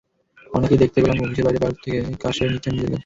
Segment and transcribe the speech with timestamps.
[0.51, 1.91] অনেককেই দেখতে পেলাম অফিসের বাইরের পার্কে
[2.21, 2.99] বসে সেরে নিচ্ছেন নিজের কাজ।